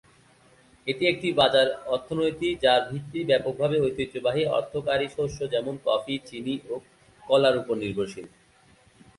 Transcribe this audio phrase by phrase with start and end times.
[0.87, 6.73] এটি একটি বাজার অর্থনীতি যার ভিত্তি ব্যাপকভাবে ঐতিহ্যবাহী অর্থকরী শস্য যেমন কফি, চিনি ও
[7.23, 8.27] কলার উপর নির্ভরশীল।